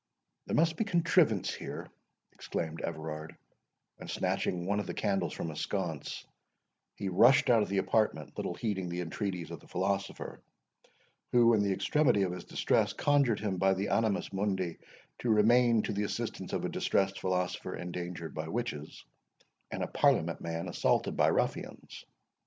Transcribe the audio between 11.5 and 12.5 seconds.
in the extremity of his